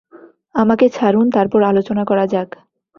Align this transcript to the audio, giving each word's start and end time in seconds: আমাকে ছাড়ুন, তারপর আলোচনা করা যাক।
আমাকে 0.55 0.85
ছাড়ুন, 0.89 1.25
তারপর 1.29 1.59
আলোচনা 1.63 2.03
করা 2.05 2.25
যাক। 2.27 2.49